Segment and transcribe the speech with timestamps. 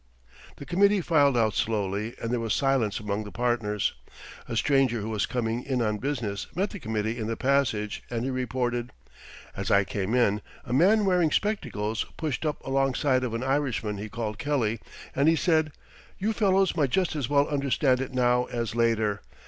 [0.55, 3.93] The committee filed out slowly and there was silence among the partners.
[4.47, 8.23] A stranger who was coming in on business met the committee in the passage and
[8.23, 8.93] he reported:
[9.55, 14.09] "As I came in, a man wearing spectacles pushed up alongside of an Irishman he
[14.09, 14.79] called Kelly,
[15.15, 15.71] and he said:
[16.17, 19.21] 'You fellows might just as well understand it now as later.